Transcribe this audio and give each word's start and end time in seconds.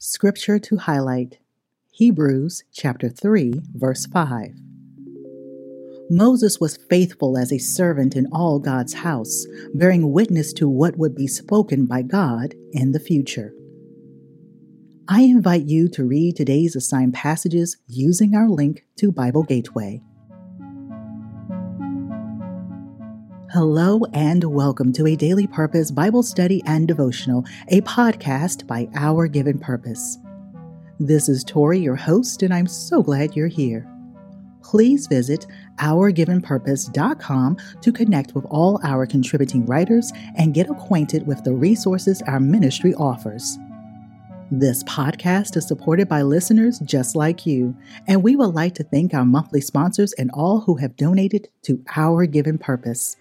Scripture 0.00 0.60
to 0.60 0.76
highlight 0.76 1.38
Hebrews 1.90 2.62
chapter 2.72 3.08
3, 3.08 3.62
verse 3.74 4.06
5. 4.06 4.54
Moses 6.08 6.60
was 6.60 6.78
faithful 6.88 7.36
as 7.36 7.52
a 7.52 7.58
servant 7.58 8.14
in 8.14 8.28
all 8.30 8.60
God's 8.60 8.94
house, 8.94 9.44
bearing 9.74 10.12
witness 10.12 10.52
to 10.52 10.68
what 10.68 10.96
would 10.96 11.16
be 11.16 11.26
spoken 11.26 11.84
by 11.84 12.02
God 12.02 12.54
in 12.70 12.92
the 12.92 13.00
future. 13.00 13.52
I 15.08 15.22
invite 15.22 15.64
you 15.64 15.88
to 15.88 16.04
read 16.04 16.36
today's 16.36 16.76
assigned 16.76 17.14
passages 17.14 17.76
using 17.88 18.36
our 18.36 18.48
link 18.48 18.84
to 18.98 19.10
Bible 19.10 19.42
Gateway. 19.42 20.00
Hello 23.54 24.02
and 24.12 24.44
welcome 24.44 24.92
to 24.92 25.06
a 25.06 25.16
Daily 25.16 25.46
Purpose 25.46 25.90
Bible 25.90 26.22
Study 26.22 26.62
and 26.66 26.86
Devotional, 26.86 27.46
a 27.68 27.80
podcast 27.80 28.66
by 28.66 28.90
Our 28.94 29.26
Given 29.26 29.58
Purpose. 29.58 30.18
This 31.00 31.30
is 31.30 31.44
Tori, 31.44 31.78
your 31.78 31.96
host, 31.96 32.42
and 32.42 32.52
I'm 32.52 32.66
so 32.66 33.02
glad 33.02 33.34
you're 33.34 33.48
here. 33.48 33.90
Please 34.62 35.06
visit 35.06 35.46
OurGivenPurpose.com 35.78 37.56
to 37.80 37.90
connect 37.90 38.34
with 38.34 38.44
all 38.50 38.80
our 38.84 39.06
contributing 39.06 39.64
writers 39.64 40.12
and 40.36 40.52
get 40.52 40.68
acquainted 40.68 41.26
with 41.26 41.42
the 41.42 41.54
resources 41.54 42.20
our 42.26 42.40
ministry 42.40 42.92
offers. 42.96 43.56
This 44.50 44.84
podcast 44.84 45.56
is 45.56 45.66
supported 45.66 46.06
by 46.06 46.20
listeners 46.20 46.80
just 46.80 47.16
like 47.16 47.46
you, 47.46 47.74
and 48.06 48.22
we 48.22 48.36
would 48.36 48.54
like 48.54 48.74
to 48.74 48.84
thank 48.84 49.14
our 49.14 49.24
monthly 49.24 49.62
sponsors 49.62 50.12
and 50.12 50.30
all 50.34 50.60
who 50.60 50.76
have 50.76 50.96
donated 50.96 51.48
to 51.62 51.82
Our 51.96 52.26
Given 52.26 52.58
Purpose. 52.58 53.16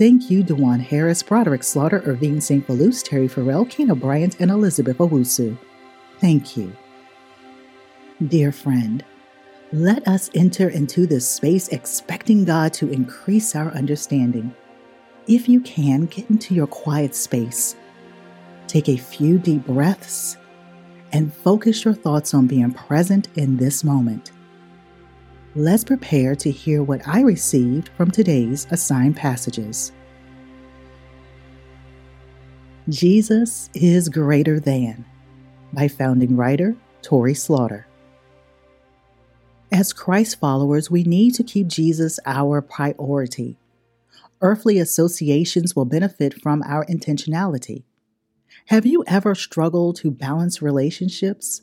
Thank 0.00 0.30
you, 0.30 0.42
Dewan 0.42 0.80
Harris, 0.80 1.22
Broderick 1.22 1.62
Slaughter, 1.62 2.00
Irvine 2.06 2.40
St. 2.40 2.66
Felus, 2.66 3.02
Terry 3.02 3.28
Farrell, 3.28 3.66
Kena 3.66 4.00
Bryant, 4.00 4.40
and 4.40 4.50
Elizabeth 4.50 4.96
Owusu. 4.96 5.58
Thank 6.22 6.56
you. 6.56 6.74
Dear 8.26 8.50
friend, 8.50 9.04
let 9.72 10.08
us 10.08 10.30
enter 10.34 10.70
into 10.70 11.06
this 11.06 11.30
space 11.30 11.68
expecting 11.68 12.46
God 12.46 12.72
to 12.72 12.88
increase 12.90 13.54
our 13.54 13.72
understanding. 13.72 14.54
If 15.26 15.50
you 15.50 15.60
can, 15.60 16.06
get 16.06 16.30
into 16.30 16.54
your 16.54 16.66
quiet 16.66 17.14
space. 17.14 17.76
Take 18.68 18.88
a 18.88 18.96
few 18.96 19.38
deep 19.38 19.66
breaths 19.66 20.38
and 21.12 21.30
focus 21.30 21.84
your 21.84 21.92
thoughts 21.92 22.32
on 22.32 22.46
being 22.46 22.72
present 22.72 23.28
in 23.34 23.58
this 23.58 23.84
moment. 23.84 24.32
Let's 25.56 25.82
prepare 25.82 26.36
to 26.36 26.50
hear 26.50 26.80
what 26.84 27.06
I 27.08 27.22
received 27.22 27.88
from 27.96 28.12
today's 28.12 28.68
assigned 28.70 29.16
passages. 29.16 29.90
Jesus 32.90 33.70
is 33.72 34.08
Greater 34.08 34.58
Than 34.58 35.04
by 35.72 35.86
founding 35.86 36.36
writer 36.36 36.74
Tori 37.02 37.34
Slaughter. 37.34 37.86
As 39.70 39.92
Christ 39.92 40.40
followers, 40.40 40.90
we 40.90 41.04
need 41.04 41.34
to 41.36 41.44
keep 41.44 41.68
Jesus 41.68 42.18
our 42.26 42.60
priority. 42.60 43.56
Earthly 44.40 44.80
associations 44.80 45.76
will 45.76 45.84
benefit 45.84 46.42
from 46.42 46.64
our 46.66 46.84
intentionality. 46.86 47.84
Have 48.66 48.84
you 48.84 49.04
ever 49.06 49.36
struggled 49.36 49.94
to 49.96 50.10
balance 50.10 50.60
relationships? 50.60 51.62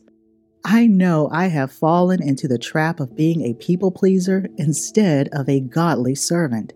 I 0.64 0.88
know 0.88 1.28
I 1.30 1.48
have 1.48 1.74
fallen 1.74 2.24
into 2.24 2.48
the 2.48 2.58
trap 2.58 3.02
of 3.02 3.18
being 3.18 3.42
a 3.42 3.54
people 3.56 3.92
pleaser 3.92 4.48
instead 4.56 5.28
of 5.34 5.50
a 5.50 5.60
godly 5.60 6.16
servant. 6.16 6.74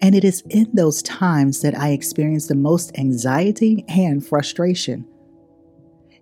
And 0.00 0.14
it 0.14 0.24
is 0.24 0.42
in 0.50 0.68
those 0.72 1.02
times 1.02 1.60
that 1.62 1.78
I 1.78 1.90
experience 1.90 2.46
the 2.46 2.54
most 2.54 2.96
anxiety 2.98 3.84
and 3.88 4.24
frustration. 4.24 5.06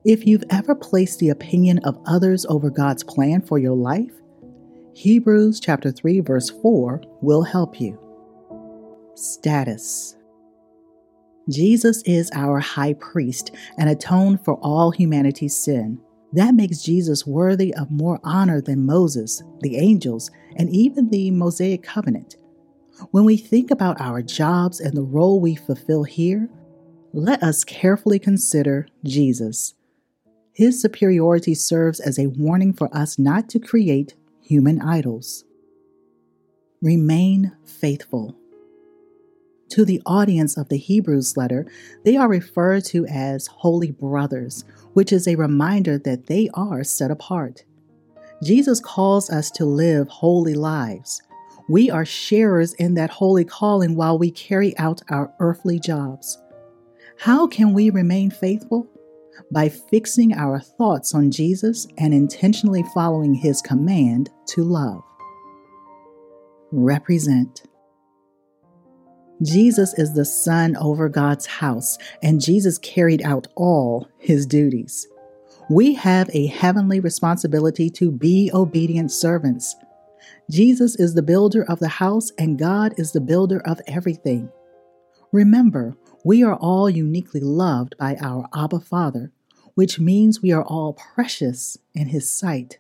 If 0.05 0.27
you've 0.27 0.45
ever 0.51 0.75
placed 0.75 1.19
the 1.19 1.31
opinion 1.31 1.81
of 1.81 1.99
others 2.07 2.47
over 2.47 2.71
God's 2.71 3.03
plan 3.03 3.43
for 3.43 3.59
your 3.59 3.75
life, 3.75 4.13
Hebrews 4.95 5.61
chapter 5.61 5.91
3 5.91 6.21
verse 6.21 6.49
4 6.49 7.03
will 7.21 7.43
help 7.43 7.81
you. 7.81 7.99
Status 9.15 10.17
Jesus 11.49 12.03
is 12.03 12.31
our 12.35 12.59
high 12.59 12.95
priest 12.95 13.53
and 13.79 13.89
atoned 13.89 14.45
for 14.45 14.55
all 14.63 14.91
humanity's 14.91 15.57
sin. 15.57 16.01
That 16.33 16.55
makes 16.55 16.83
Jesus 16.83 17.27
worthy 17.27 17.73
of 17.75 17.91
more 17.91 18.19
honor 18.25 18.61
than 18.61 18.85
Moses, 18.85 19.43
the 19.61 19.77
angels, 19.77 20.31
and 20.57 20.69
even 20.71 21.09
the 21.09 21.31
Mosaic 21.31 21.83
covenant. 21.85 22.37
When 23.11 23.25
we 23.25 23.37
think 23.37 23.71
about 23.71 24.01
our 24.01 24.23
jobs 24.23 24.81
and 24.81 24.97
the 24.97 25.03
role 25.03 25.41
we 25.41 25.55
fulfill 25.55 26.05
here, 26.05 26.49
let 27.13 27.43
us 27.43 27.65
carefully 27.65 28.19
consider 28.19 28.87
Jesus. 29.05 29.75
His 30.53 30.81
superiority 30.81 31.55
serves 31.55 32.01
as 32.01 32.19
a 32.19 32.29
warning 32.29 32.73
for 32.73 32.95
us 32.97 33.19
not 33.19 33.49
to 33.51 33.59
create 33.59 34.15
human 34.41 34.81
idols. 34.81 35.45
Remain 36.81 37.53
faithful. 37.65 38.37
To 39.71 39.85
the 39.85 40.01
audience 40.07 40.57
of 40.57 40.69
the 40.69 40.79
Hebrews 40.79 41.37
letter, 41.37 41.67
they 42.05 42.17
are 42.17 42.29
referred 42.29 42.85
to 42.87 43.07
as 43.07 43.49
holy 43.49 43.91
brothers, 43.91 44.65
which 44.93 45.13
is 45.13 45.27
a 45.27 45.37
reminder 45.37 45.99
that 45.99 46.27
they 46.27 46.49
are 46.55 46.85
set 46.85 47.11
apart. 47.11 47.65
Jesus 48.43 48.81
calls 48.81 49.29
us 49.29 49.51
to 49.53 49.65
live 49.65 50.09
holy 50.09 50.55
lives. 50.55 51.21
We 51.69 51.91
are 51.91 52.05
sharers 52.05 52.75
in 52.75 52.95
that 52.95 53.11
holy 53.11 53.45
calling 53.45 53.97
while 53.97 54.19
we 54.19 54.31
carry 54.31 54.77
out 54.79 55.03
our 55.09 55.33
earthly 55.41 55.81
jobs. 55.81 56.39
How 57.19 57.47
can 57.47 57.73
we 57.73 57.91
remain 57.91 58.31
faithful? 58.31 58.87
By 59.51 59.69
fixing 59.69 60.33
our 60.33 60.61
thoughts 60.61 61.15
on 61.15 61.31
Jesus 61.31 61.87
and 61.99 62.15
intentionally 62.15 62.85
following 62.95 63.35
his 63.35 63.61
command 63.63 64.31
to 64.49 64.63
love. 64.63 65.03
Represent. 66.71 67.65
Jesus 69.43 69.93
is 69.99 70.15
the 70.15 70.25
son 70.25 70.77
over 70.77 71.09
God's 71.09 71.47
house, 71.47 71.99
and 72.23 72.41
Jesus 72.41 72.79
carried 72.79 73.23
out 73.23 73.49
all 73.55 74.09
his 74.19 74.47
duties. 74.47 75.07
We 75.69 75.95
have 75.95 76.31
a 76.33 76.47
heavenly 76.47 77.01
responsibility 77.01 77.91
to 77.91 78.11
be 78.11 78.51
obedient 78.55 79.11
servants. 79.11 79.75
Jesus 80.51 80.97
is 80.97 81.15
the 81.15 81.23
builder 81.23 81.65
of 81.65 81.79
the 81.79 81.89
house, 81.89 82.31
and 82.39 82.59
God 82.59 82.95
is 82.97 83.13
the 83.13 83.21
builder 83.21 83.61
of 83.65 83.81
everything. 83.87 84.51
Remember, 85.33 85.97
we 86.25 86.43
are 86.43 86.57
all 86.57 86.89
uniquely 86.89 87.41
loved 87.41 87.97
by 87.99 88.17
our 88.21 88.49
Abba 88.55 88.81
Father, 88.81 89.33
which 89.75 90.01
means 90.01 90.41
we 90.41 90.53
are 90.53 90.65
all 90.65 90.93
precious 90.93 91.79
in 91.95 92.09
His 92.09 92.31
sight. 92.31 92.79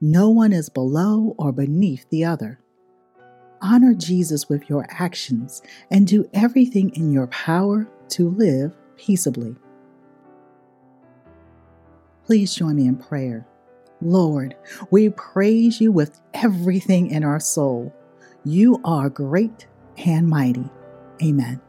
No 0.00 0.30
one 0.30 0.52
is 0.52 0.68
below 0.68 1.34
or 1.38 1.52
beneath 1.52 2.08
the 2.10 2.24
other. 2.24 2.60
Honor 3.62 3.94
Jesus 3.94 4.48
with 4.48 4.68
your 4.68 4.86
actions 4.90 5.62
and 5.90 6.06
do 6.06 6.28
everything 6.32 6.90
in 6.90 7.12
your 7.12 7.26
power 7.28 7.88
to 8.10 8.28
live 8.28 8.76
peaceably. 8.96 9.56
Please 12.24 12.54
join 12.54 12.76
me 12.76 12.86
in 12.86 12.96
prayer. 12.96 13.46
Lord, 14.02 14.56
we 14.90 15.08
praise 15.10 15.80
you 15.80 15.90
with 15.90 16.20
everything 16.34 17.10
in 17.10 17.24
our 17.24 17.40
soul. 17.40 17.94
You 18.44 18.80
are 18.84 19.08
great 19.08 19.66
and 19.96 20.28
mighty. 20.28 20.68
Amen. 21.22 21.60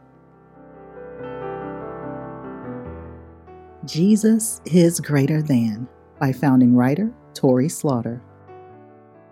Jesus 3.84 4.60
is 4.66 5.00
Greater 5.00 5.40
Than 5.40 5.88
by 6.18 6.32
founding 6.32 6.74
writer 6.74 7.12
Tori 7.32 7.70
Slaughter. 7.70 8.22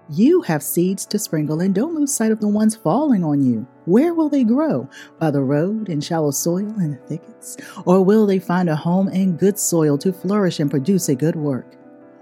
You 0.08 0.40
have 0.42 0.62
seeds 0.62 1.04
to 1.06 1.18
sprinkle, 1.18 1.60
and 1.60 1.74
don't 1.74 1.94
lose 1.94 2.14
sight 2.14 2.30
of 2.30 2.40
the 2.40 2.48
ones 2.48 2.76
falling 2.76 3.24
on 3.24 3.44
you. 3.44 3.66
Where 3.86 4.14
will 4.14 4.28
they 4.28 4.44
grow? 4.44 4.88
By 5.18 5.32
the 5.32 5.42
road, 5.42 5.88
in 5.88 6.00
shallow 6.00 6.30
soil, 6.30 6.72
in 6.80 6.92
the 6.92 6.96
thickets? 7.08 7.56
Or 7.84 8.04
will 8.04 8.24
they 8.24 8.38
find 8.38 8.70
a 8.70 8.76
home 8.76 9.08
in 9.08 9.36
good 9.36 9.58
soil 9.58 9.98
to 9.98 10.12
flourish 10.12 10.60
and 10.60 10.70
produce 10.70 11.08
a 11.08 11.16
good 11.16 11.34
work? 11.34 11.76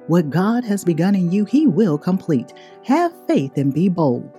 What 0.07 0.29
God 0.29 0.65
has 0.65 0.85
begun 0.85 1.15
in 1.15 1.33
you, 1.33 1.45
He 1.47 1.67
will 1.67 1.97
complete. 1.97 2.53
Have 2.85 3.13
faith 3.27 3.57
and 3.57 3.73
be 3.73 3.89
bold. 3.89 4.31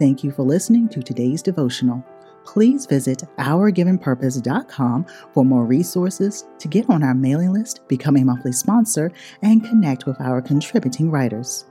Thank 0.00 0.24
you 0.24 0.32
for 0.32 0.42
listening 0.42 0.88
to 0.88 1.02
today's 1.02 1.40
devotional. 1.40 2.04
Please 2.44 2.84
visit 2.84 3.22
OurGivenPurpose.com 3.38 5.06
for 5.32 5.44
more 5.44 5.64
resources 5.64 6.46
to 6.58 6.68
get 6.68 6.90
on 6.90 7.04
our 7.04 7.14
mailing 7.14 7.52
list, 7.52 7.86
become 7.88 8.16
a 8.16 8.24
monthly 8.24 8.52
sponsor, 8.52 9.12
and 9.42 9.64
connect 9.64 10.04
with 10.04 10.20
our 10.20 10.42
contributing 10.42 11.10
writers. 11.10 11.66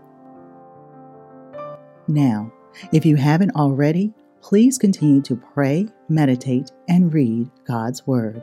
Now, 2.08 2.52
if 2.92 3.06
you 3.06 3.18
haven't 3.18 3.56
already, 3.56 4.14
please 4.42 4.78
continue 4.78 5.22
to 5.24 5.36
pray, 5.36 5.88
meditate, 6.10 6.72
and 6.88 7.14
read 7.14 7.52
God's 7.66 8.08
Word. 8.08 8.42